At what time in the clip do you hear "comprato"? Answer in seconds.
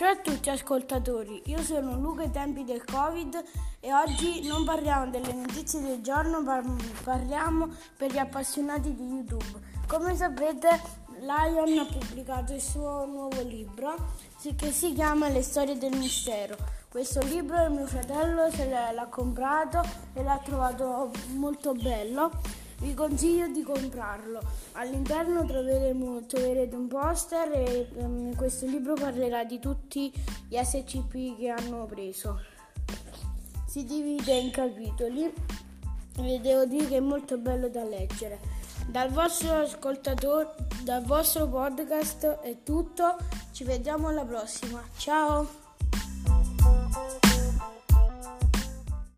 19.10-19.82